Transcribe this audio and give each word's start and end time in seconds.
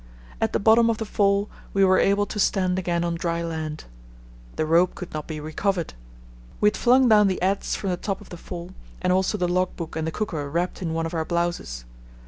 At 0.41 0.51
the 0.51 0.59
bottom 0.59 0.89
of 0.89 0.97
the 0.97 1.05
fall 1.05 1.47
we 1.75 1.85
were 1.85 1.99
able 1.99 2.25
to 2.25 2.39
stand 2.39 2.79
again 2.79 3.03
on 3.03 3.13
dry 3.13 3.43
land. 3.43 3.83
The 4.55 4.65
rope 4.65 4.95
could 4.95 5.13
not 5.13 5.27
be 5.27 5.39
recovered. 5.39 5.93
We 6.59 6.69
had 6.69 6.75
flung 6.77 7.07
down 7.07 7.27
the 7.27 7.39
adze 7.39 7.75
from 7.75 7.91
the 7.91 7.97
top 7.97 8.19
of 8.19 8.29
the 8.29 8.35
fall 8.37 8.71
and 8.99 9.13
also 9.13 9.37
the 9.37 9.47
logbook 9.47 9.95
and 9.95 10.07
the 10.07 10.11
cooker 10.11 10.49
wrapped 10.49 10.81
in 10.81 10.95
one 10.95 11.05
of 11.05 11.13
our 11.13 11.23
blouses. 11.23 11.85